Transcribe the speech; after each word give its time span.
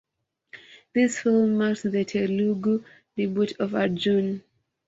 This 0.95 1.19
film 1.19 1.59
marked 1.59 1.83
the 1.83 2.03
Telugu 2.03 2.83
debut 3.15 3.53
of 3.59 3.75
Arjun. 3.75 4.41